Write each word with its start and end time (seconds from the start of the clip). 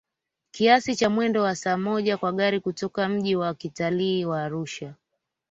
kiasi 0.51 0.95
cha 0.95 1.09
mwendo 1.09 1.41
wa 1.43 1.55
saa 1.55 1.77
moja 1.77 2.17
kwa 2.17 2.31
gari 2.31 2.59
kutoka 2.59 3.09
mji 3.09 3.35
wa 3.35 3.53
kitalii 3.53 4.25
wa 4.25 4.43
Arusha 4.43 4.95